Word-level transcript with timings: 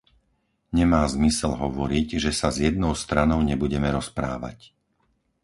Nemá 0.79 1.01
zmysel 1.15 1.53
hovoriť, 1.65 2.07
že 2.23 2.31
sa 2.39 2.49
s 2.49 2.57
jednou 2.67 2.93
stranou 3.03 3.37
nebudeme 3.51 3.89
rozprávať. 3.97 4.57